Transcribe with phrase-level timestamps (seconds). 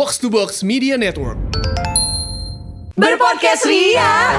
[0.00, 1.36] Box to Box Media Network.
[2.96, 4.32] Berpodcast Ria.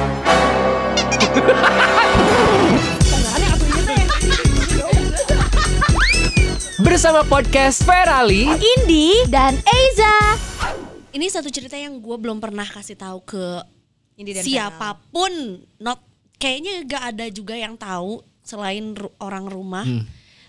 [6.81, 10.33] Bersama podcast Ferali Indi dan Eiza.
[11.13, 13.61] ini satu cerita yang gue belum pernah kasih tahu ke
[14.17, 16.01] Indi dan siapa pun not
[16.41, 19.85] kayaknya gak ada juga yang tahu selain ru- orang rumah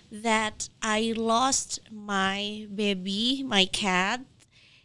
[0.09, 4.32] that I lost my baby my cat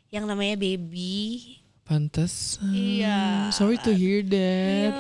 [0.09, 1.57] yang namanya baby.
[1.85, 3.49] Pantas Iya.
[3.49, 4.93] Sorry to hear that.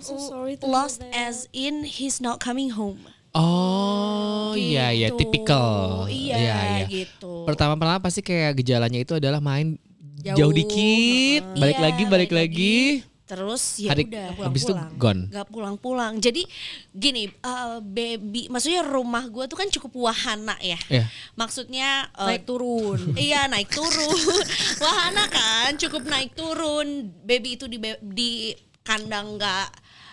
[0.00, 3.02] So sorry to lost as in he's not coming home.
[3.30, 5.18] Oh iya iya Gitu.
[5.22, 7.46] tipikal Iya, gitu.
[7.46, 9.78] Pertama-pertama pasti kayak gejalanya itu adalah main
[10.22, 10.54] jauh, Jauh.
[10.54, 15.30] dikit Balik Iya, lagi balik lagi terus ya Hari- udah habis itu gone?
[15.30, 16.18] Nggak pulang-pulang.
[16.18, 16.42] Jadi
[16.90, 20.74] gini eh, baby maksudnya rumah gue tuh kan cukup wahana ya.
[20.90, 21.06] Iya.
[21.38, 22.98] maksudnya eh, Naik turun.
[23.30, 24.18] iya naik turun.
[24.82, 27.14] Wahana kan cukup naik turun.
[27.22, 28.50] Baby itu di di
[28.82, 29.68] kandang nggak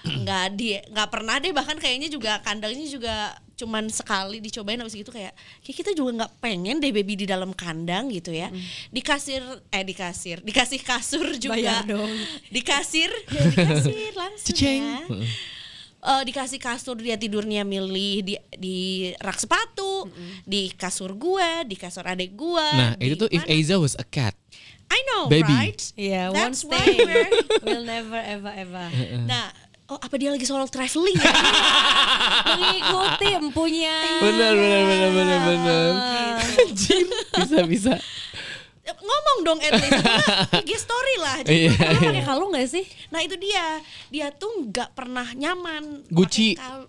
[0.07, 1.49] nggak di nggak pernah deh.
[1.57, 3.15] Bahkan kayaknya juga kandangnya juga
[3.57, 7.51] cuman sekali dicobain habis gitu kayak kayak kita juga nggak pengen deh baby di dalam
[7.51, 8.53] kandang gitu ya
[8.87, 12.05] dikasir eh dikasir dikasih kasur juga Bayar dong.
[12.47, 14.83] dikasir ya dikasir langsung Ceceng.
[14.85, 15.01] ya
[15.97, 18.77] Eh, dikasih kasur dia tidurnya milih di di
[19.17, 20.07] rak sepatu
[20.45, 23.43] di kasur gue di kasur adik gue Nah di itu tuh if.
[23.43, 24.31] Aiza was a cat
[24.87, 25.51] I know Baby.
[25.51, 25.81] right
[26.31, 27.27] one That's we're-
[27.65, 28.87] will never ever ever.
[29.25, 29.51] nah
[29.87, 31.31] oh apa dia lagi solo traveling ya
[32.49, 33.95] Mengikuti empunya.
[34.19, 35.89] Benar benar benar benar benar
[36.57, 37.93] Anjir Bisa bisa
[38.87, 39.99] ngomong dong at least
[40.57, 42.87] IG story lah Iya Kamu pakai kalung gak sih?
[43.09, 46.55] nah itu dia dia tuh nggak pernah nyaman Gucci.
[46.55, 46.87] kal-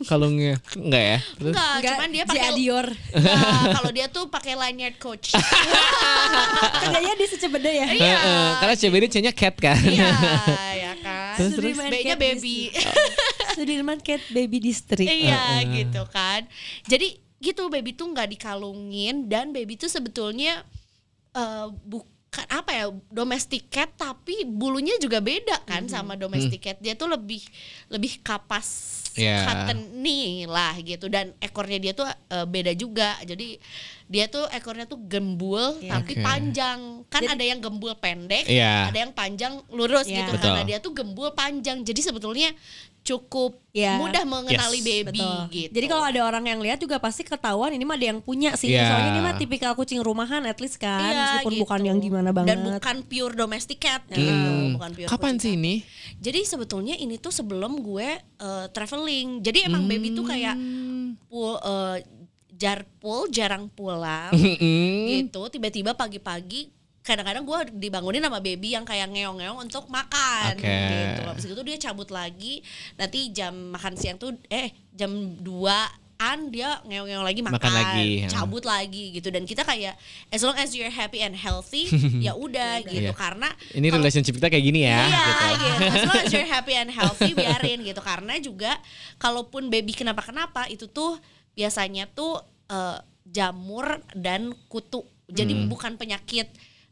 [0.00, 2.86] Kalungnya Enggak ya Terus Enggak, Enggak, cuman dia pakai Dior.
[3.12, 5.34] Enggak, kalau dia tuh pakai lanyard coach.
[6.80, 7.86] Kerjanya di secebede ya.
[7.88, 8.14] Iya.
[8.14, 10.10] Heeh, Karena CBD C-nya cat kan Iya.
[11.38, 11.74] Terus, terus?
[11.78, 12.56] Sudirman B-nya baby.
[13.56, 15.06] Sudirman Cat Baby District.
[15.06, 16.46] iya, gitu kan.
[16.84, 20.66] Jadi gitu baby tuh nggak dikalungin dan baby tuh sebetulnya
[21.32, 26.78] eh, bukan apa ya domestic cat tapi bulunya juga beda kan sama domestic cat.
[26.82, 27.40] Dia tuh lebih
[27.88, 29.50] lebih kapas Iya.
[29.50, 33.18] kateni lah gitu dan ekornya dia tuh eh, beda juga.
[33.26, 33.58] Jadi
[34.08, 36.24] dia tuh ekornya tuh gembul tapi Oke.
[36.24, 37.04] panjang.
[37.06, 38.88] Kan ada yang gembul pendek, Iya.
[38.88, 40.24] ada yang panjang lurus Iya.
[40.24, 40.44] gitu Betul.
[40.48, 41.80] karena dia tuh gembul panjang.
[41.80, 42.50] Jadi sebetulnya
[43.00, 43.96] cukup Iya.
[43.96, 44.86] mudah mengenali Yes.
[44.86, 45.40] baby Betul.
[45.48, 45.72] gitu.
[45.72, 48.68] Jadi kalau ada orang yang lihat juga pasti ketahuan ini mah ada yang punya sih.
[48.68, 48.84] Iya.
[48.84, 51.62] Soalnya ini mah tipikal kucing rumahan at least kan, Iya, meskipun gitu.
[51.64, 52.48] bukan yang gimana banget.
[52.50, 54.76] Dan bukan pure domestic cat gitu, Hmm.
[54.76, 55.56] bukan pure Kapan sih cat.
[55.56, 55.74] ini?
[56.18, 58.08] Jadi sebetulnya ini tuh sebelum gue
[58.38, 59.40] eh, traveling.
[59.40, 61.16] Jadi emang baby tuh kayak Hmm.
[62.58, 65.06] Pul eh, jar pul jarang pulang Mm-mm.
[65.08, 65.46] gitu.
[65.48, 70.68] Tiba-tiba pagi-pagi kadang-kadang gue dibangunin sama baby yang kayak ngeong-ngeong untuk makan Oke.
[70.68, 71.20] gitu.
[71.24, 72.60] Habis itu dia cabut lagi.
[72.94, 75.08] Nanti jam makan siang tuh eh jam
[75.40, 78.28] 2-an dia ngeong-ngeong lagi makan, Makan lagi, ya.
[78.28, 79.94] cabut lagi gitu dan kita kayak
[80.28, 81.86] as long as you're happy and healthy
[82.26, 83.16] ya udah gitu Iya.
[83.16, 85.00] karena Ini kalau- relationship kita kayak gini ya.
[85.00, 85.46] Iya gitu.
[85.56, 85.80] gitu.
[85.88, 88.02] As long as you're happy and healthy biarin gitu.
[88.02, 88.76] Karena juga
[89.16, 91.16] kalaupun baby kenapa-kenapa itu tuh
[91.58, 92.38] biasanya tuh
[92.70, 95.02] eh, jamur dan kutu.
[95.28, 95.66] Jadi Hmm.
[95.68, 96.48] bukan penyakit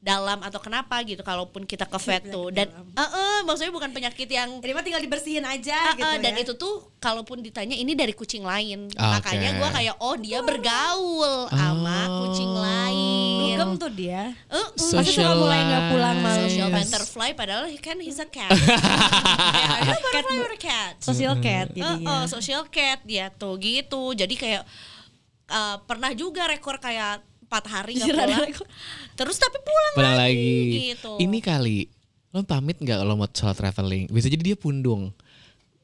[0.06, 4.30] dalam atau kenapa gitu kalaupun kita ke vet tuh dan eh, eh, maksudnya bukan penyakit
[4.30, 6.46] yang Ini mah tinggal dibersihin aja Eh, gitu eh, dan ya.
[6.46, 11.50] itu tuh kalaupun ditanya ini dari kucing lain Ah, makanya gua kayak oh dia bergaul
[11.50, 14.30] sama kucing lain Dugem tuh dia.
[14.46, 14.66] Eh, eh.
[14.76, 16.44] Pasti suka mulai nggak pulang malam.
[16.44, 18.52] social butterfly padahal kan he's a cat.
[19.66, 20.94] A butterfly or a cat?
[21.00, 22.22] Social cat jadinya.
[22.22, 24.12] eh, social cat dia tuh gitu.
[24.12, 24.62] Jadi kayak
[25.48, 28.50] eh, pernah juga rekor kayak empat hari ada pulang.
[29.14, 30.34] Terus tapi pulang, Pulang lagi.
[30.34, 30.80] lagi.
[30.92, 31.10] Gitu.
[31.22, 31.78] Ini kali
[32.30, 34.10] lo pamit nggak lo mau soal traveling?
[34.10, 35.14] Bisa jadi dia pundung.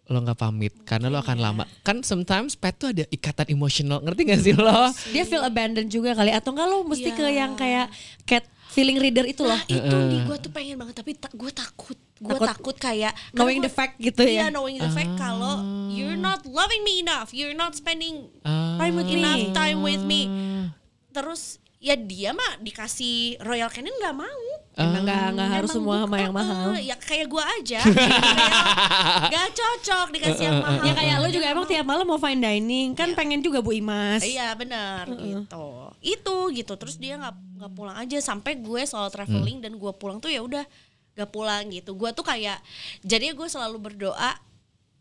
[0.05, 1.65] Lo nggak pamit karena lo akan lama.
[1.81, 4.03] Kan sometimes pet tuh ada ikatan emosional.
[4.03, 4.91] Ngerti gak sih lo?
[5.09, 7.17] Dia feel abandoned juga kali atau enggak lo mesti Iya.
[7.17, 7.87] ke yang kayak
[8.23, 9.55] cat feeling reader itu loh.
[9.55, 11.97] Nah, itu nih gue tuh pengen banget tapi gue takut.
[12.23, 14.55] Gue Takut takut, kayak knowing karena the fact gitu Iya, ya.
[14.55, 15.59] knowing the fact kalau
[15.91, 18.79] you're not loving me enough, you're not spending Ah.
[18.79, 19.19] Time with me.
[19.19, 20.31] enough time with me.
[21.13, 21.43] Terus
[21.83, 24.45] ya dia mah dikasih Royal Canin nggak mau.
[24.73, 26.73] Emang nggak nggak harus Emang semua sama yang mahal.
[26.79, 27.81] eh, ya kayak gua aja.
[29.29, 30.81] Kayak Gak cocok dikasih yang mahal.
[30.81, 34.25] Ya kayak lo juga emang tiap malam mau fine dining kan pengen juga Bu Imas.
[34.25, 35.93] Iya benar gitu.
[36.01, 36.73] Itu gitu.
[36.79, 40.41] Terus dia nggak nggak pulang aja sampai gue soal traveling dan gue pulang tuh ya
[40.41, 40.65] udah
[41.13, 41.93] gak pulang gitu.
[41.93, 42.57] Gue tuh kayak
[43.05, 44.33] jadi gue selalu berdoa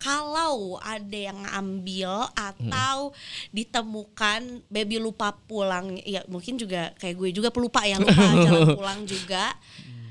[0.01, 3.13] kalau ada yang ambil atau
[3.53, 9.00] ditemukan baby lupa pulang ya mungkin juga kayak gue juga pelupa ya lupa jalan pulang
[9.06, 9.53] juga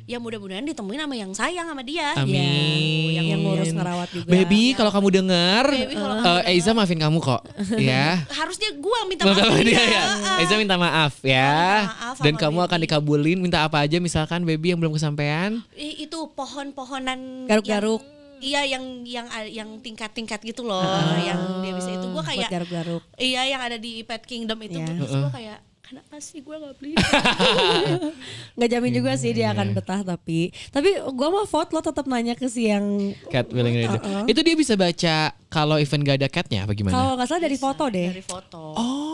[0.07, 3.15] ya mudah-mudahan ditemuin sama yang sayang sama dia Amin.
[3.15, 4.27] yang, yang ngurus ngerawat juga.
[4.27, 7.47] Baby, kalau kamu dengar, eh, Eiza maafin kamu kok,
[7.79, 8.19] ya.
[8.27, 10.03] harusnya gue minta Maaf maaf sama dia, ya.
[10.43, 11.55] Eiza minta maaf ya.
[11.55, 12.85] Minta maaf Dan kamu akan baby.
[12.91, 15.63] dikabulin minta apa aja misalkan baby yang belum kesampaian.
[15.79, 18.03] Itu pohon-pohonan Garuk-garuk.
[18.03, 20.81] yang- Iya yang yang yang tingkat-tingkat gitu loh,
[21.21, 23.03] yang dia bisa itu gue kayak garuk-garuk.
[23.17, 24.89] iya yang ada di Pet Kingdom itu Iya.
[24.91, 26.93] terus gue kayak kenapa sih gue nggak beli?
[28.57, 30.39] Nggak jamin juga sih dia akan betah tapi
[30.69, 33.99] tapi gua mau vote lo tetap nanya ke si yang Cat willing reader.
[33.99, 34.25] Uh-uh.
[34.25, 35.17] Itu dia bisa baca
[35.49, 36.95] kalau event gak ada catnya apa gimana?
[36.95, 38.09] kalau nggak salah dari foto deh.
[38.09, 38.63] Dari foto.
[38.73, 39.10] Oh.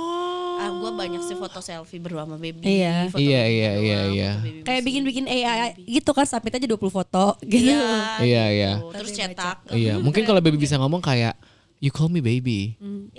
[0.57, 2.65] Ah, gue banyak sih foto selfie berdua sama baby.
[2.65, 3.13] Iya.
[3.13, 4.31] foto Iya, baby iya, iya, iya.
[4.41, 4.87] baby Kayak masih.
[4.89, 7.71] bikin-bikin AI gitu kan submit aja 20 foto gitu.
[7.71, 7.85] Iya.
[8.25, 8.73] Iya, iya.
[8.81, 8.89] gitu.
[8.97, 9.57] Terus cetak.
[9.71, 11.37] Iya, mungkin kalau baby bisa ngomong kayak
[11.77, 12.73] you call me baby.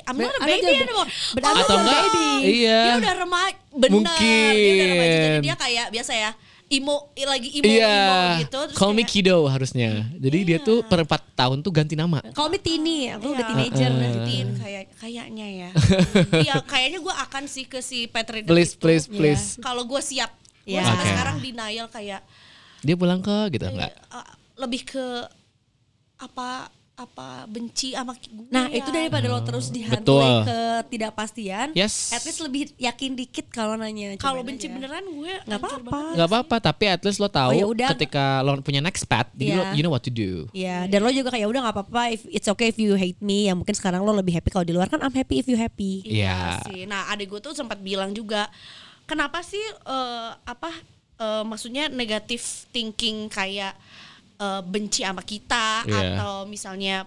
[0.06, 1.06] I'm not a baby anymore.
[1.38, 2.01] Berarti Atau lo enggak?
[2.10, 2.28] baby.
[2.66, 2.80] Iya.
[2.81, 3.89] Dia udah remaja, bener.
[3.94, 5.07] Dia udah remaja.
[5.07, 5.42] Jadi Mungkin.
[5.45, 6.31] dia kayak biasa ya,
[6.67, 8.43] emo lagi emo emo Iya.
[8.43, 8.59] gitu.
[8.67, 9.89] Terus Call me kayak, kiddo harusnya.
[10.13, 12.19] Jadi dia tuh per 4 tahun tuh ganti nama.
[12.31, 14.11] Kalau me tini, aku udah Iya, teenager nih.
[14.23, 15.69] Teen, kayak kayaknya ya.
[16.43, 18.81] Iya, kayaknya gue akan sih ke si Reader Please, itu.
[18.81, 19.15] please, Iya.
[19.15, 19.45] please.
[19.57, 20.31] Kalau gue siap.
[20.61, 20.83] Gue Iya.
[20.83, 21.11] sampai Oke.
[21.13, 22.21] sekarang denial kayak
[22.79, 23.95] Dia pulang ke gitu enggak?
[24.09, 24.27] uh,
[24.57, 25.05] lebih ke
[26.17, 26.67] apa
[26.97, 28.49] apa benci sama gue.
[28.49, 28.81] Nah ya.
[28.81, 30.49] itu daripada lo terus dihantui Betul.
[30.49, 32.09] ketidakpastian, Yes.
[32.09, 34.17] at least lebih yakin dikit kalau nanya.
[34.17, 34.73] kalau benci aja.
[34.73, 35.99] beneran gue Nggak apa-apa.
[36.17, 39.53] Nggak apa-apa, tapi at least lo tahu Oh, ya ketika lo punya next path, jadi
[39.53, 39.71] lo, Iya.
[39.77, 40.49] you know what to do.
[40.57, 42.01] Iya, dan lo juga kayak udah nggak apa-apa.
[42.11, 44.73] If it's okay if you hate me, ya mungkin sekarang lo lebih happy kalau di
[44.73, 46.01] luar kan I'm happy if you happy.
[46.01, 46.65] Iya.
[46.65, 46.89] sih.
[46.89, 48.50] Nah, adik gue tuh sempat bilang juga,
[49.05, 50.73] kenapa sih eh, apa
[51.21, 53.77] eh, maksudnya negatif thinking kayak
[54.38, 56.16] eh, benci sama kita Iya.
[56.16, 57.06] atau misalnya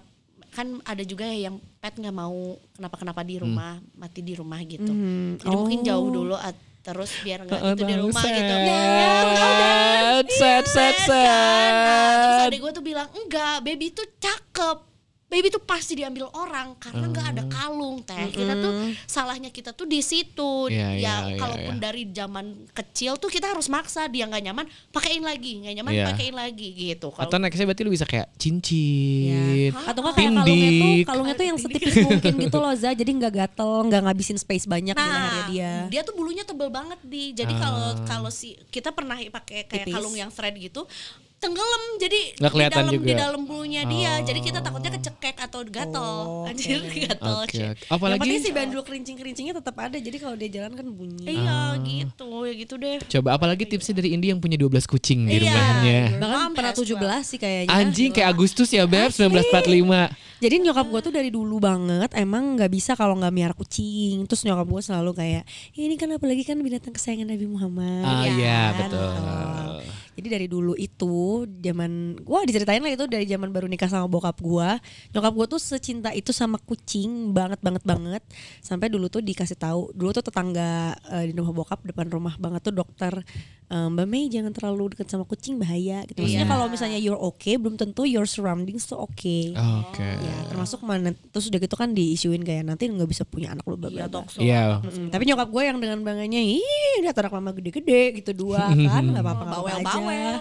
[0.51, 2.35] kan ada juga yang pet nggak mau
[2.75, 4.91] kenapa-kenapa di rumah, mati di rumah gitu.
[4.91, 5.87] Hmm, Jadi mungkin oh.
[5.87, 8.35] jauh dulu at- terus biar nggak Uh-uh, gitu di rumah sad.
[8.35, 8.55] gitu.
[10.21, 11.71] Sad, sad, sad, Sad kan?
[11.71, 12.49] Nah, terus sad.
[12.49, 14.79] adik gue tuh bilang enggak, baby tuh cakep.
[15.31, 17.49] Baby tuh pasti diambil orang karena nggak ada Oh.
[17.49, 18.29] kalung teh.
[18.29, 18.73] Kita tuh
[19.07, 20.67] salahnya kita tuh di situ.
[20.67, 21.83] Iya, ya iya, iya, kalaupun iya.
[21.83, 26.07] dari zaman kecil tuh kita harus maksa dia nggak nyaman, pakein lagi, nggak nyaman Iya.
[26.11, 27.15] pakein lagi gitu.
[27.15, 29.71] Kalau Atau nextnya berarti lu bisa kayak cincin.
[29.71, 29.71] Iya.
[29.87, 33.33] Atau nggak kayak kalungnya tuh, kalungnya tuh yang setipis mungkin gitu loh Za, jadi nggak
[33.33, 36.03] gatel, nggak ngabisin space banyak di lehernya Nah, dia.
[36.03, 37.31] tuh bulunya tebel banget di.
[37.31, 39.95] Jadi kalau kalau si kita pernah pakai kayak Tipis.
[39.95, 40.83] kalung yang thread gitu,
[41.41, 43.09] tenggelam jadi Nggak kelihatan di dalam juga.
[43.09, 44.13] di dalam bulunya dia.
[44.13, 44.19] Oh.
[44.23, 46.05] Jadi kita takutnya kecekek atau gatel.
[46.23, 47.37] Oh, Anjir gatel.
[47.41, 47.57] Oke.
[47.57, 51.25] Yang Apalagi penting si bandul kerincing-kerincingnya tetap ada, jadi kalau dia jalan kan bunyi.
[51.27, 52.99] Iya gitu, ya gitu deh.
[53.01, 55.49] coba apalagi tipsnya dari Indi yang punya 12 kucing di Iya.
[55.49, 56.01] rumahnya.
[56.21, 57.73] Bahkan pernah has 17 sih kayaknya.
[57.73, 60.13] Anjing kayak Agustus ya Beb 1945.
[60.41, 64.25] Jadi nyokap gue tuh dari dulu banget emang nggak bisa kalau nggak miara kucing.
[64.25, 65.45] Terus nyokap gue selalu kayak
[65.77, 68.05] ini kan apalagi kan binatang kesayangan Nabi Muhammad.
[68.09, 68.89] Ah Iya, iya kan?
[68.89, 69.77] betul.
[70.21, 74.37] Jadi dari dulu itu zaman gua diceritain lah itu dari zaman baru nikah sama bokap
[74.45, 74.77] gua.
[75.17, 78.21] Nyokap gua tuh secinta itu sama kucing banget banget banget.
[78.61, 82.69] Sampai dulu tuh dikasih tahu, dulu tuh tetangga eh, di rumah bokap depan rumah banget
[82.69, 83.25] tuh dokter
[83.71, 86.21] eh, Mbak Mei jangan terlalu dekat sama kucing bahaya gitu.
[86.21, 86.51] Maksudnya Iya.
[86.51, 89.37] kalau misalnya you're okay belum tentu your surroundings tuh oke.
[89.55, 90.03] Oke.
[90.05, 93.75] Ya, termasuk mana terus udah gitu kan diisuin kayak nanti nggak bisa punya anak lu
[93.75, 94.83] bla bla Iya.
[94.83, 95.09] Iya.
[95.09, 96.61] Tapi nyokap gue yang dengan bangganya ih
[97.01, 100.35] lihat anak mama gede-gede gitu dua kan nggak apa-apa apa-apa aja Bawel-bawel.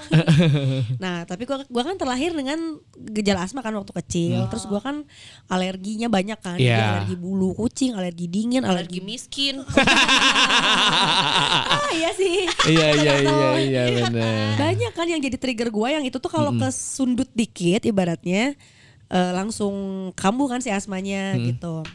[1.03, 2.57] nah tapi gua gua kan terlahir dengan
[2.97, 5.05] gejala asma kan waktu kecil terus gua kan
[5.45, 7.05] alerginya banyak kan Jadi Iya.
[7.05, 9.55] alergi bulu kucing alergi dingin Alergi alergi miskin.
[12.09, 12.37] iya sih.
[12.73, 14.57] Iya iya iya iya benar.
[14.57, 18.57] banyak kan yang jadi trigger gua yang itu tuh kalau kesundut dikit ibaratnya
[19.09, 21.85] eh, langsung kambuh kan si asmanya gitu.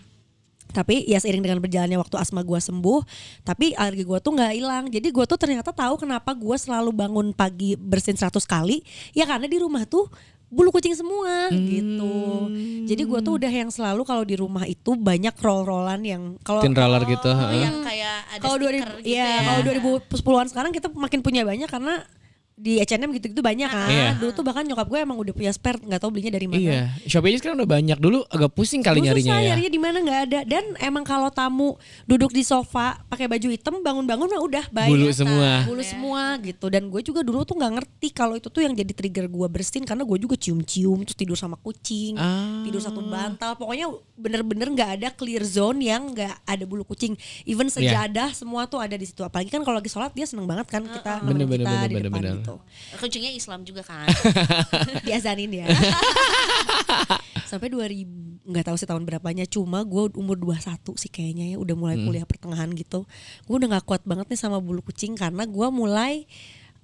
[0.75, 3.06] Tapi ya seiring dengan berjalannya waktu asma gua sembuh
[3.47, 4.85] tapi alergi gua tuh nggak hilang.
[4.90, 8.83] Jadi gua tuh ternyata tahu kenapa gua selalu bangun pagi bersin 100 kali.
[9.14, 10.11] Ya karena di rumah tuh
[10.55, 12.49] bulu kucing semua gitu
[12.87, 17.03] jadi gua tuh udah yang selalu kalau di rumah itu banyak roll-rollan yang kalau roller
[17.09, 17.31] gitu.
[17.33, 17.63] Oh, heeh.
[17.65, 19.43] yang kayak ada kalau stiker 2000 gitu iya, ya.
[19.49, 19.61] kalau
[20.05, 22.05] 2010-an sekarang kita makin punya banyak karena
[22.57, 23.91] di H&M gitu-gitu banyak kan.
[23.91, 24.09] Iya.
[24.17, 26.61] Dulu tuh bahkan nyokap gue emang udah punya spare nggak tahu belinya dari mana.
[26.61, 27.99] Iya, Shopee aja sekarang udah banyak.
[27.99, 29.49] Dulu agak pusing kali Dulu nyarinya susah ya.
[29.51, 33.75] nyarinya di mana nggak ada dan emang kalau tamu duduk di sofa pakai baju hitam
[33.77, 35.51] bangun-bangun mah udah banyak Bulu semua.
[35.65, 38.93] bulu semua gitu dan gue juga dulu tuh nggak ngerti kalau itu tuh yang jadi
[38.93, 42.63] trigger gue bersin karena gue juga cium-cium terus tidur sama kucing Ah.
[42.63, 47.67] tidur satu bantal pokoknya bener-bener nggak ada clear zone yang nggak ada bulu kucing even
[47.67, 47.75] Iya.
[47.99, 50.85] sejadah semua tuh ada di situ apalagi kan kalau lagi sholat dia seneng banget kan
[50.85, 52.44] kita Bener, nemenin bener, kita bener, di bener, depan bener.
[52.45, 52.61] Gitu
[52.95, 54.05] Kucingnya Islam juga kan.
[55.07, 55.67] diazanin ya
[57.45, 58.05] sampai 2000
[58.45, 60.61] nggak tahu sih tahun berapanya cuma gue umur 21
[60.95, 63.09] sih kayaknya ya udah mulai kuliah pertengahan gitu
[63.43, 66.29] gue udah nggak kuat banget nih sama bulu kucing karena gue mulai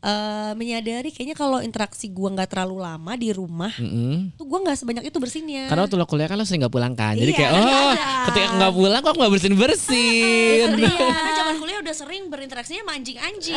[0.00, 4.32] eh, menyadari kayaknya kalau interaksi gue nggak terlalu lama di rumah Mm-mm.
[4.32, 6.94] tuh gue nggak sebanyak itu bersihnya Karena waktu lo kuliah kan lo sering gak pulang
[6.94, 7.12] kan.
[7.12, 8.06] Jadi Iya, kayak oh ada.
[8.30, 10.68] ketika nggak pulang kok nggak bersin bersin.
[10.72, 10.92] Iya.
[10.96, 13.56] Karena zaman kuliah udah sering berinteraksinya sama anjing-anjing.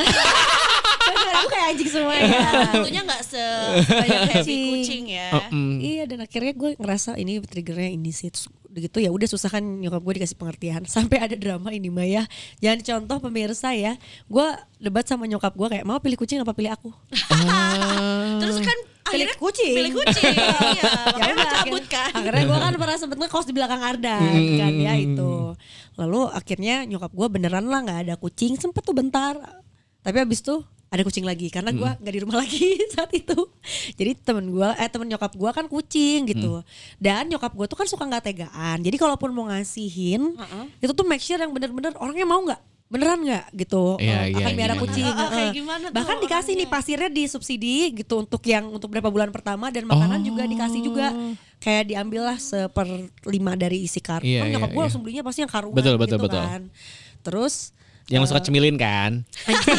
[1.33, 2.27] Gue kayak anjing semua ya
[2.73, 5.05] Tentunya nggak sebanyak happy Kucing.
[5.09, 5.29] ya.
[5.49, 5.75] Mm.
[5.79, 9.49] Iya dan akhirnya gue ngerasa ini triggernya ini sih Terus udah gitu ya udah susah
[9.51, 12.25] kan nyokap gue dikasih pengertian sampai ada drama ini mah ya
[12.57, 13.93] jangan contoh pemirsa ya
[14.25, 14.47] gue
[14.79, 16.89] debat sama nyokap gue kayak mau pilih kucing apa pilih aku
[18.41, 19.75] Terus kan Pilih akhirnya kucing.
[19.75, 20.33] Pilih kucing.
[20.71, 20.83] iya.
[21.11, 22.11] Makanya udah, cabut akhirnya- kan.
[22.15, 24.23] Akhirnya gue kan pernah sempet ngekos di belakang Ardan
[24.57, 25.33] kan ya itu.
[25.93, 29.35] Lalu akhirnya nyokap gue beneran lah nggak ada kucing sempet tuh bentar.
[30.01, 33.49] Tapi abis tuh ada kucing lagi karena gue nggak di rumah lagi saat itu.
[33.97, 36.61] Jadi temen gue, eh temen nyokap gue kan kucing gitu.
[37.01, 38.77] Dan nyokap gue tuh kan suka nggak tegaan.
[38.85, 40.37] Jadi kalaupun mau ngasihin,
[40.77, 42.61] itu tuh make sure yang bener-bener orangnya mau nggak
[42.93, 44.81] beneran nggak gitu Iya, eh, iya, akan biara iya.
[44.85, 45.49] kucing kayak Heeh.
[45.57, 49.89] gimana tuh bahkan dikasih nih pasirnya disubsidi gitu untuk yang untuk berapa bulan pertama dan
[49.89, 51.09] makanan juga dikasih juga
[51.57, 54.85] kayak diambil lah seperlima dari isi kartu Iya, kan nyokap iya, gue iya.
[54.85, 56.43] langsung belinya pasti yang karungan Betul, betul, gitu betul.
[56.45, 56.61] kan
[57.25, 57.73] terus
[58.05, 59.23] Yang lo suka cemilin kan?
[59.43, 59.73] nggak sih?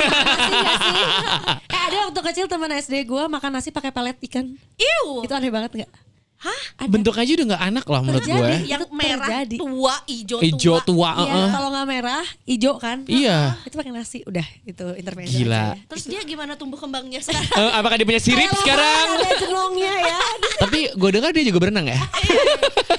[1.67, 5.21] eh ada waktu kecil teman SD gue makan nasi pakai pelet ikan Iu.
[5.21, 5.93] itu aneh banget nggak
[6.37, 6.85] Hah?
[6.85, 8.69] Bentuk aja udah nggak anak loh menurut gue.
[8.69, 9.57] Yang merah terjadi.
[9.57, 11.49] tua, hijau, Hijau tua, Iya, heeh.
[11.49, 13.57] kalau nggak merah hijau kan Iya.
[13.65, 15.73] itu pakai nasi udah itu intervensi Gila.
[15.73, 15.81] aja.
[15.89, 17.49] Terus dia gimana tumbuh kembangnya sekarang?
[17.57, 19.07] Eh, apakah dia punya sirip Kayak sekarang?
[19.17, 20.19] ada jelongnya ya
[20.69, 21.99] Tapi gue dengar dia juga berenang ya.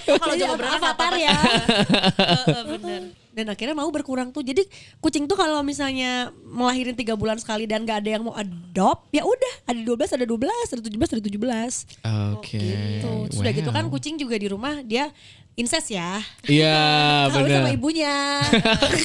[0.08, 1.06] Kalau Jadi jago berenang apa-apa.
[1.14, 1.38] ya.
[2.18, 3.02] Heeh, Bener.
[3.36, 4.42] Dan akhirnya mau berkurang tuh.
[4.42, 4.64] Jadi
[5.04, 9.28] kucing tuh kalau misalnya melahirin tiga bulan sekali dan gak ada yang mau adopt ya
[9.28, 12.58] udah ada 12 ada 12 ada 17 ada 17 Oke.
[12.64, 13.12] gitu.
[13.36, 15.12] Sudah gitu kan kucing juga di rumah dia
[15.56, 16.76] incest ya Iya
[17.32, 17.76] Tahu sama benar.
[17.76, 18.16] ibunya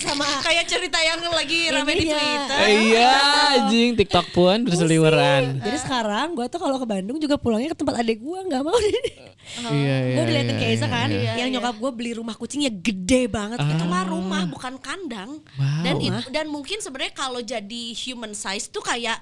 [0.03, 2.07] sama Kayak cerita yang lagi rame di.
[2.11, 2.59] Twitter.
[2.91, 3.13] Iya
[3.57, 5.63] anjing TikTok pun berseliweran.
[5.63, 8.77] jadi sekarang gue tuh kalau ke Bandung juga pulangnya ke tempat adek gue nggak mau
[8.77, 8.95] deh
[9.51, 10.15] Iya iya.
[10.15, 11.33] gue diliatin iya, ke Esa iya, kan iya.
[11.43, 15.43] yang nyokap gue beli rumah kucingnya gede banget Itu mah rumah bukan kandang.
[15.59, 15.83] Wow.
[15.83, 19.19] Dan itu, dan mungkin sebenarnya kalau jadi human size tuh kayak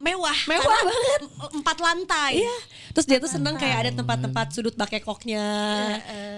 [0.00, 0.38] mewah.
[0.48, 1.20] Mewah banget.
[1.20, 2.32] em- Empat lantai.
[2.40, 2.56] Iya.
[2.90, 5.44] Terus dia tuh seneng kayak ada tempat-tempat sudut bakekoknya.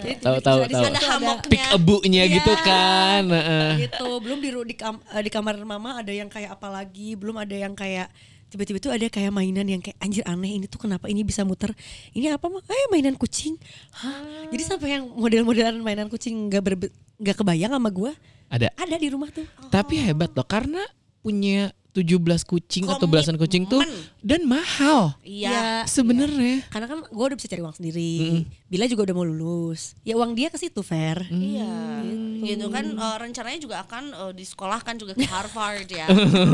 [0.03, 0.83] Jadi Tahu, tiba-tiba tahu, tahu.
[0.83, 1.49] Ada hamoknya.
[1.49, 2.33] Pik ebunya Iya.
[2.35, 3.23] gitu kan.
[3.25, 3.71] heeh.
[3.87, 4.09] Gitu.
[4.19, 7.55] Belum di di, kam- eh, di kamar mama ada yang kayak apa lagi, belum ada
[7.55, 8.11] yang kayak
[8.47, 11.73] tiba-tiba tuh ada kayak mainan yang kayak anjir aneh ini tuh kenapa ini bisa muter
[12.13, 13.57] ini apa mah eh mainan kucing
[13.97, 14.45] Hah?
[14.53, 18.13] jadi sampai yang model-modelan mainan kucing nggak berbe- nggak kebayang sama gue
[18.53, 18.69] Ada.
[18.77, 20.85] ada di rumah tuh Tapi hebat loh karena
[21.25, 24.09] punya 17 kucing atau belasan kucing tuh Komitmen.
[24.19, 25.13] dan mahal.
[25.21, 25.85] Iya.
[25.85, 26.65] Sebenarnya.
[26.67, 30.33] karena kan gue udah bisa cari uang sendiri Bila juga udah mau lulus ya uang
[30.33, 32.01] dia ke situ fair Iya,
[32.43, 36.09] gitu kan eh, rencananya juga akan eh, disekolahkan juga ke Harvard ya.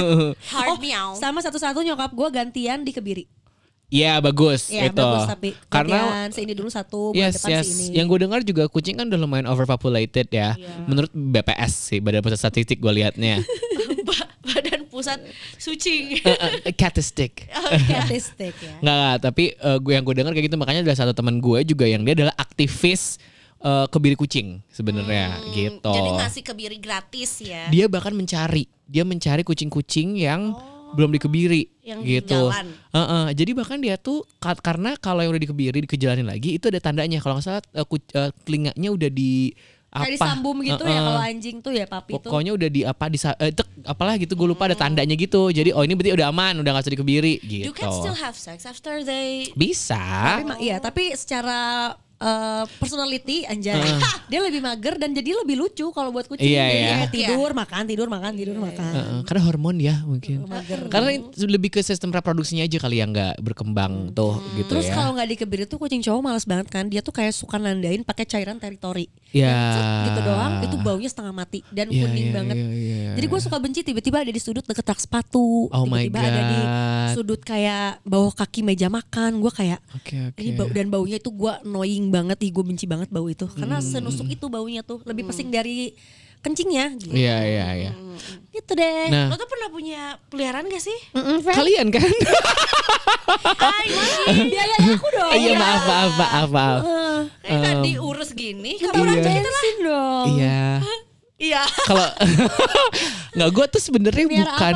[0.53, 1.15] Hard meow.
[1.15, 3.25] sama satu-satu nyokap gue gantian di kebiri
[3.87, 4.93] Iya bagus Ya itu.
[4.93, 7.65] bagus tapi Karena seini dulu satu Yes, depan yes.
[7.65, 7.97] seini.
[7.97, 10.53] Yang gue dengar juga kucing kan udah lumayan overpopulated ya.
[10.85, 13.41] Menurut BPS sih, Badan Pusat Statistik gue liatnya.
[14.99, 15.19] Pusat
[15.55, 16.19] Suci.
[16.19, 17.47] Eh, eh, Statistik.
[17.87, 18.75] Statistik ya.
[18.79, 21.59] Nggak, nggak, tapi eh, gue yang gue dengar kayak gitu makanya ada satu teman gue
[21.63, 23.15] juga yang dia adalah aktivis
[23.59, 25.87] eh, kebiri kucing sebenarnya gitu.
[25.87, 27.67] Hmm, Jadi ngasih kebiri gratis ya.
[27.67, 30.51] Dia bahkan mencari, dia mencari kucing-kucing yang
[30.89, 32.49] belum dikebiri Yang gitu.
[32.49, 32.65] jalan.
[32.89, 36.81] Heeh, jadi bahkan dia tuh ka- karena kalau yang udah dikebiri dikejalanin lagi itu ada
[36.81, 39.53] tandanya kalau nggak salah ku- eh, telinganya udah di
[39.89, 40.05] apa?
[40.05, 41.05] Kayak disambum gitu ya Heeh.
[41.09, 42.29] kalau anjing tuh ya papi tuh.
[42.29, 45.49] Pokoknya udah di apa di eh, tek, apalah gitu gue lupa ada tandanya gitu.
[45.49, 47.69] Jadi oh ini berarti udah aman, udah gak usah dikebiri gitu.
[47.69, 49.97] You can still have sex after they Bisa.
[49.97, 53.79] Tapi ma- iya, tapi secara eh, personality anjay.
[54.31, 56.45] Dia lebih mager dan jadi lebih lucu kalau buat kucing.
[56.45, 56.93] Iya, Jadi iya.
[56.93, 58.91] kayak tidur, makan, tidur, makan, tidur, makan.
[58.93, 60.45] Heeh, karena hormon ya mungkin.
[60.87, 64.93] Karena itu lebih ke sistem reproduksinya aja kali yang nggak berkembang tuh gitu Terus ya.
[64.93, 66.85] kalau nggak dikebiri tuh kucing cowok males banget kan.
[66.85, 69.09] Dia tuh kayak suka nandain pakai cairan teritori.
[69.29, 72.55] Set, gitu doang itu baunya setengah mati dan Iya, kuning iya, banget.
[72.57, 73.11] iya, iya.
[73.13, 76.41] Jadi gue suka benci tiba-tiba ada di sudut deket rak sepatu, Oh my tiba-tiba ada
[76.45, 76.59] di
[77.13, 79.37] sudut kayak bawah kaki meja makan.
[79.37, 80.37] Gue kayak Oke oke.
[80.37, 83.79] ini bau dan baunya itu gue annoying banget, ih gue benci banget bau itu karena
[83.79, 85.93] senusuk itu baunya tuh lebih pesing dari
[86.39, 86.95] kencingnya.
[86.95, 87.91] Gitu, Iya iya iya.
[88.49, 89.07] gitu deh.
[89.07, 90.97] Nah, Lo tuh pernah punya peliharaan gak sih?
[91.11, 92.07] Mm-mm, kalian kan?
[93.59, 94.47] Anjing.
[94.49, 95.31] biayain aku dong.
[95.33, 96.81] Iya maaf maaf maaf maaf.
[96.81, 98.79] Eh, Kayak gak diurus gini.
[98.79, 99.23] Kurang Iya.
[99.25, 100.27] bensin dong.
[100.35, 100.63] Iya.
[101.39, 101.63] Iya.
[101.87, 102.03] Kalau
[103.39, 104.73] nggak gue tuh sebenarnya bukan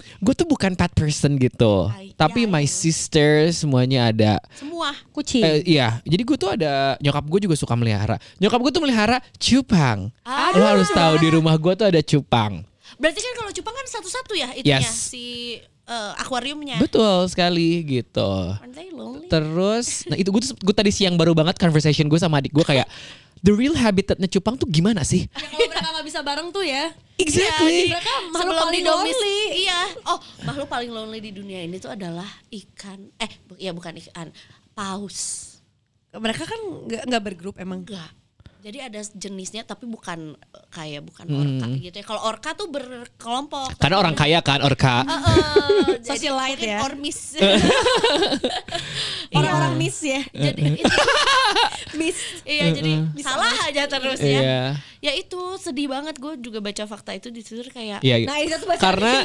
[0.00, 1.92] gue tuh bukan pet person gitu.
[1.92, 2.72] Ay, Tapi ya, my ya.
[2.72, 4.32] sister semuanya ada.
[4.56, 4.96] Semua.
[5.12, 5.44] Kucing.
[5.44, 8.16] Eh, iya, jadi gue tuh ada nyokap gue juga suka melihara.
[8.40, 10.08] Nyokap gue tuh melihara cupang.
[10.56, 12.64] Lo harus tahu di rumah gue tuh ada cupang.
[12.96, 15.12] Berarti kan kalau cupang kan satu-satu ya itunya Yes.
[15.12, 16.80] si eh, akuariumnya.
[16.80, 18.56] Betul sekali gitu.
[19.28, 22.88] Terus, nah itu gue gue tadi siang baru banget conversation gue sama adik gue kayak
[23.40, 25.24] the real habitatnya cupang tuh gimana sih?
[25.26, 26.92] Ya, kalau mereka nggak bisa bareng tuh ya.
[27.16, 27.88] Exactly.
[27.88, 29.40] Mereka makhluk Sebelum paling didomis- lonely.
[29.60, 29.80] Iya.
[30.04, 33.12] Oh, makhluk paling lonely di dunia ini tuh adalah ikan.
[33.16, 34.28] Eh, bu- ya bukan ikan.
[34.72, 35.18] Paus.
[36.10, 37.84] Mereka kan nggak nggak bergrup emang.
[37.84, 38.08] Enggak.
[38.60, 42.04] Jadi ada jenisnya tapi bukan eh, kayak bukan orka gitu ya.
[42.04, 43.76] Kalau orka tuh berkelompok.
[43.76, 45.00] Karena orang kaya kan orka.
[45.00, 45.16] Eh,
[46.04, 46.78] jadi Socialite ya.
[46.84, 47.36] Ormis.
[49.30, 50.20] Orang-orang miss ya.
[50.30, 50.76] jadi
[52.44, 54.40] iya jadi salah aja terus ya.
[54.40, 54.62] Iya.
[55.00, 58.20] Ya itu sedih banget gue juga baca fakta itu di Twitter kayak Iya.
[58.22, 59.24] Nah itu tuh baca Karena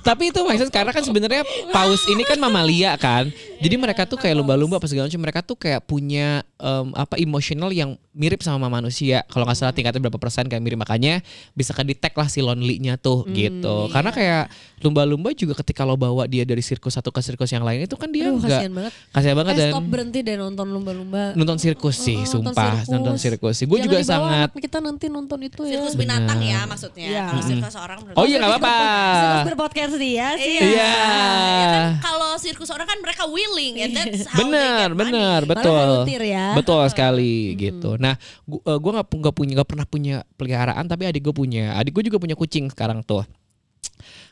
[0.00, 3.28] tapi itu maksudnya karena kan sebenarnya paus ini kan mamalia kan.
[3.60, 5.20] Jadi mereka tuh kayak lumba-lumba apa segala macam.
[5.20, 9.20] Mereka tuh kayak punya em, apa emosional yang mirip sama manusia.
[9.28, 11.20] Kalau nggak salah tingkatnya berapa persen kayak mirip makanya
[11.52, 13.92] bisa kedetek lah si lonely-nya tuh gitu.
[13.92, 14.48] Karena kayak
[14.80, 18.08] lumba-lumba juga ketika lo bawa dia dari sirkus satu ke sirkus yang lain itu kan
[18.08, 18.92] dia Aduh, kasihan banget.
[19.12, 21.36] kasihan banget Eh, dan stop berhenti deh nonton lumba-lumba.
[21.36, 22.88] nonton sirkus sih, Oh, nonton sumpah sirkus.
[22.88, 23.66] nonton sirkus sih.
[23.68, 25.82] Gue juga sangat anak kita nanti nonton itu ya.
[25.82, 27.08] sirkus binatang ya maksudnya.
[27.10, 27.22] Iya.
[27.26, 28.76] Kalau sirkus orang menurut Oh iya nggak apa-apa.
[29.18, 30.54] Sirkus berpodcast dia sih.
[30.56, 30.62] Iya.
[30.62, 30.90] Iya.
[30.90, 36.54] Ya kan kalau sirkus orang kan mereka willing and that's how bener bener betul ya.
[36.56, 38.16] betul sekali gitu nah
[38.48, 41.76] gua uh, gua nggak pu- nggak punya nggak pernah punya peliharaan tapi adik gue punya
[41.76, 43.22] adik gue juga punya kucing sekarang tuh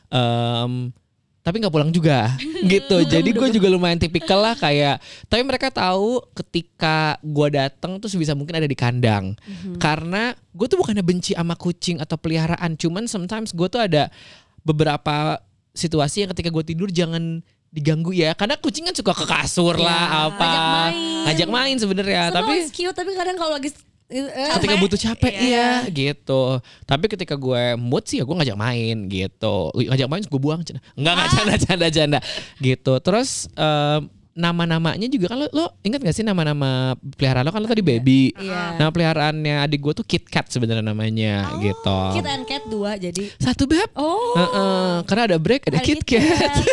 [0.09, 0.89] Em,
[1.39, 2.35] tapi nggak pulang juga.
[2.73, 2.97] Gitu.
[3.07, 3.67] Jadi gue juga.
[3.71, 4.99] lumayan tipikal lah kayak
[5.31, 9.33] tapi mereka tahu ketika gue datang tuh sebisa mungkin ada di kandang.
[9.79, 14.11] Karena gue tuh bukannya benci sama kucing atau peliharaan cuman sometimes gue tuh ada
[14.61, 15.39] beberapa
[15.71, 17.39] situasi yang ketika gue tidur jangan
[17.71, 18.35] diganggu ya.
[18.35, 20.43] Karena kucing kan suka ke kasur lah apa.
[20.43, 21.23] Ngajak main.
[21.25, 23.71] ngajak main sebenarnya Tapi tapi cute tapi kadang kalau lagi
[24.09, 25.45] eh, ketika butuh capek Iya.
[25.45, 26.57] iya gitu.
[26.83, 29.69] Tapi ketika gue mood sih ya gue ngajak main gitu.
[29.71, 30.81] Ngajak main gue buang canda.
[30.93, 32.19] nggak nggak canda canda canda.
[32.57, 32.93] Gitu.
[32.99, 37.51] Terus em, nama-namanya juga kan lo, lo ingat gak sih nama-nama peliharaan lo?
[37.51, 38.31] Kan lo tadi baby.
[38.33, 38.77] Iya.
[38.77, 41.99] nama peliharaannya adik gue tuh Kit Kat sebenarnya namanya gitu.
[42.15, 43.29] Kit and cat dua jadi.
[43.35, 43.91] satu beb.
[43.93, 44.15] Oh.
[44.33, 46.55] Heeh, karena ada break ada, ada Kit Kit Kat.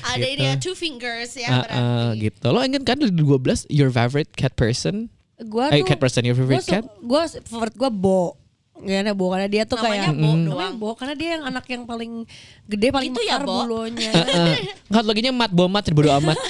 [0.00, 0.34] Ada Gitu.
[0.34, 2.22] ini ya two fingers ya Heeh, berarti.
[2.24, 2.46] gitu.
[2.50, 5.06] Lo ingat kan dari 12 your favorite cat person
[5.42, 8.36] Gua eh tuh cat person your favorite cat Gue favorit gue Bo.
[8.76, 10.72] Karena Bo karena dia tuh Namanya kayak Bo Namanya doang.
[10.74, 12.12] Bo karena dia yang anak yang paling
[12.64, 13.56] gede paling Gitu ya, mekar Bo?
[13.62, 14.12] bulunya.
[14.88, 16.38] Enggak laginya mat bomat bodo amat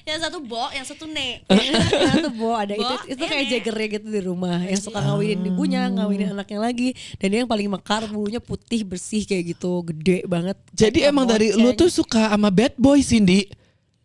[0.00, 1.38] Yang satu bo, yang satu ne.
[1.46, 3.30] Karena tuh Bo ada Bo, itu itu ini.
[3.30, 7.50] kayak jagernya gitu di rumah yang suka ngawinin ibunya, ngawinin anaknya lagi dan dia yang
[7.50, 10.58] paling mekar bulunya putih bersih kayak gitu, gede banget.
[10.72, 13.46] Jadi emang dari lu tuh suka sama bad boy Cindy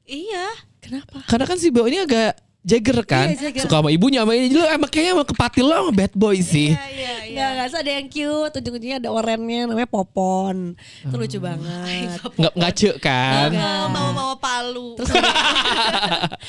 [0.06, 0.46] Iya.
[0.78, 1.26] kenapa?
[1.26, 3.62] Karena kan si Bo ini agak Jagger kan Iya, Jagger.
[3.64, 6.74] Suka sama ibunya sama ini lu emang kayaknya emang kepatil lo sama bad boy sih
[6.74, 7.30] Iya, iya, iya.
[7.30, 10.58] Enggak, enggak so ada yang cute, ujung-ujungnya ada orennya namanya Popon.
[10.74, 11.20] Itu Hmm.
[11.20, 12.10] lucu banget.
[12.32, 14.96] Nggak, nggak cek kan Oh, mau-mau palu.
[14.96, 15.30] Terus ada,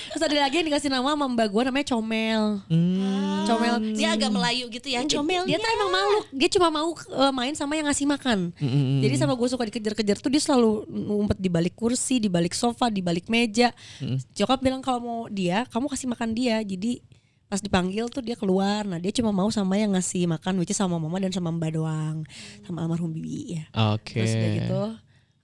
[0.09, 2.43] terus ada lagi yang dikasih nama sama mbak gue namanya Comel.
[2.67, 3.45] Hmm.
[3.45, 3.75] Comel.
[3.95, 5.47] Dia agak Melayu gitu ya, comelnya.
[5.47, 6.19] Dia tuh emang malu.
[6.31, 8.39] Dia cuma mau eh, main sama yang ngasih makan.
[8.57, 12.53] Hmm, Jadi sama gue suka dikejar-kejar tuh dia selalu ngumpet di balik kursi, di balik
[12.53, 13.75] sofa, di balik meja.
[13.99, 14.19] Hmm.
[14.33, 16.63] Jokap bilang kalau mau dia, kamu kasih makan dia.
[16.63, 17.03] Jadi
[17.47, 18.87] pas dipanggil tuh dia keluar.
[18.87, 21.75] Nah dia cuma mau sama yang ngasih makan, which is sama mama dan sama mbak
[21.75, 22.27] doang,
[22.67, 23.65] sama almarhum bibi ya.
[23.95, 24.83] Oke Terus udah gitu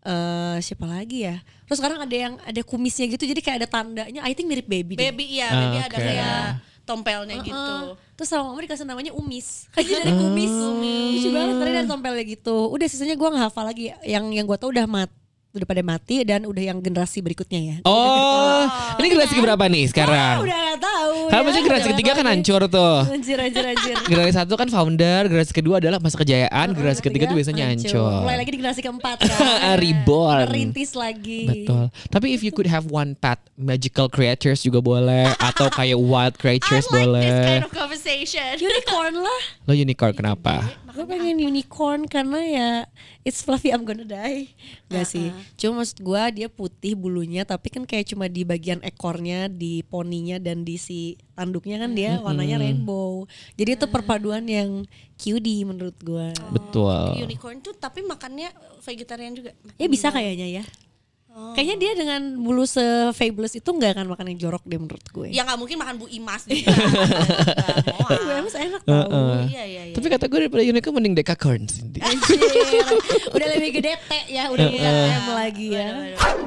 [0.03, 1.39] eh siapa lagi ya?
[1.71, 4.21] Terus sekarang ada yang ada kumisnya gitu, jadi kayak ada tandanya.
[4.27, 4.99] I think mirip baby.
[4.99, 5.15] deh.
[5.15, 6.03] Baby iya, baby ada Oke.
[6.03, 6.43] kayak
[6.83, 7.47] tompelnya Heeh.
[7.47, 7.75] gitu.
[8.19, 9.49] Terus sama mama dikasih namanya Umis.
[9.75, 10.53] Kayak dari kumis.
[10.53, 12.57] Lucu banget karena dari tompelnya gitu.
[12.71, 13.95] Udah sisanya gue nggak hafal lagi.
[14.03, 15.11] Yang yang gue tau udah mat
[15.53, 17.77] udah pada mati dan udah yang generasi berikutnya ya.
[17.85, 18.65] Oh
[18.97, 21.15] Ini generasi keberapa nih Ah, sekarang udah gak tahu.
[21.29, 23.97] Kalau maksudnya generasi ketiga kan hancur tuh Anjir anjir anjir.
[24.09, 28.37] Generasi satu kan founder Generasi kedua adalah masa kejayaan Generasi ketiga tuh biasanya hancur Mulai
[28.41, 29.77] lagi di generasi keempat kan.
[29.83, 30.47] Reborn.
[30.49, 31.67] Merintis lagi.
[31.67, 31.85] Betul.
[32.09, 36.41] Tapi if you could have one pet, magical creatures juga boleh, atau kayak wild I
[36.41, 37.25] creatures like boleh.
[37.27, 38.51] this kind of conversation.
[38.59, 39.41] Unicorn lah.
[39.67, 40.63] Lo unicorn kenapa?
[40.93, 42.71] Gue pengen unicorn karena ya
[43.25, 44.53] it's fluffy I'm gonna die.
[44.93, 45.33] Gak sih.
[45.57, 50.37] Cuma maksud gue dia putih bulunya tapi kan kayak cuma di bagian ekornya, di poninya
[50.37, 53.25] dan di si tanduknya kan dia warnanya rainbow.
[53.57, 54.85] Jadi itu perpaduan yang
[55.17, 56.29] cutie menurut gue.
[56.53, 57.17] Betul.
[57.25, 58.53] Unicorn tuh tapi makannya
[58.85, 59.57] vegetarian juga.
[59.81, 60.65] Ya bisa kayaknya ya.
[61.33, 65.29] Kayaknya dia dengan bulu se-fabulous itu nggak akan makan yang jorok deh menurut gue.
[65.33, 66.73] Ya nggak mungkin makan Bu Imas juga.
[66.73, 68.33] Bu.
[68.37, 69.09] Emas enak tau.
[69.49, 69.95] Iya iya iya.
[69.97, 71.17] Tapi kata gue daripada Unika mending.
[72.03, 72.41] Anjir,
[73.33, 75.89] udah lebih gede teh ya, udah bukan M lagi ya.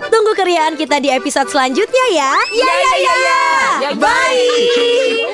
[0.09, 2.33] Tunggu keriaan kita di episode selanjutnya ya.
[2.53, 3.89] Ya ya ya ya.
[3.97, 5.25] Bye.